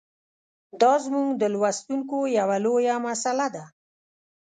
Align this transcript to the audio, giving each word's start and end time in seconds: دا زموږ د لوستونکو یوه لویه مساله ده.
دا 0.81 0.93
زموږ 1.05 1.27
د 1.41 1.43
لوستونکو 1.53 2.17
یوه 2.37 2.57
لویه 2.65 2.95
مساله 3.07 3.47
ده. 3.55 3.63